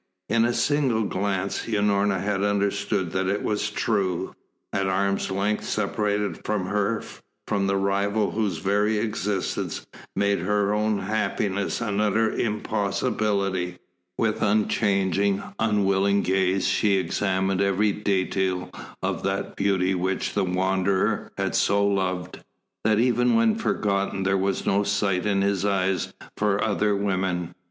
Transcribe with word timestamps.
In 0.29 0.45
a 0.45 0.53
single 0.55 1.03
glance 1.03 1.67
Unorna 1.67 2.19
had 2.19 2.41
understood 2.43 3.11
that 3.11 3.27
it 3.27 3.43
was 3.43 3.69
true. 3.69 4.33
An 4.73 4.87
arm's 4.87 5.29
length 5.29 5.63
separated 5.63 6.39
her 6.47 7.03
from 7.45 7.67
the 7.67 7.77
rival 7.77 8.31
whose 8.31 8.57
very 8.57 8.97
existence 8.97 9.85
made 10.15 10.39
her 10.39 10.73
own 10.73 10.97
happiness 10.97 11.81
an 11.81 12.01
utter 12.01 12.31
impossibility. 12.31 13.77
With 14.17 14.41
unchanging, 14.41 15.43
unwilling 15.59 16.23
gaze 16.23 16.67
she 16.67 16.97
examined 16.97 17.61
every 17.61 17.91
detail 17.91 18.71
of 19.03 19.21
that 19.21 19.55
beauty 19.55 19.93
which 19.93 20.33
the 20.33 20.43
Wanderer 20.45 21.31
had 21.37 21.53
so 21.53 21.85
loved, 21.85 22.39
that 22.83 22.97
even 22.97 23.35
when 23.35 23.53
forgotten 23.53 24.23
there 24.23 24.35
was 24.35 24.65
no 24.65 24.81
sight 24.81 25.27
in 25.27 25.43
his 25.43 25.63
eyes 25.63 26.11
for 26.37 26.59
other 26.63 26.95
women. 26.95 27.53